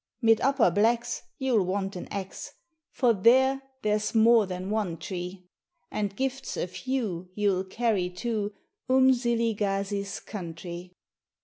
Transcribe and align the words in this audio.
Mid 0.19 0.41
upper 0.41 0.71
blacks 0.71 1.21
you'll 1.37 1.63
want 1.63 1.95
an 1.95 2.07
axe, 2.09 2.53
For 2.89 3.13
there 3.13 3.61
there's 3.83 4.15
more 4.15 4.47
than 4.47 4.71
one 4.71 4.97
tree; 4.97 5.45
And 5.91 6.15
gifts 6.15 6.57
a 6.57 6.65
few 6.65 7.29
you'll 7.35 7.65
carry 7.65 8.09
to 8.15 8.51
Umziligazi's 8.89 10.19
country. 10.19 10.91